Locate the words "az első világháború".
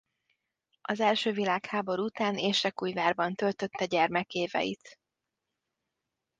0.81-2.03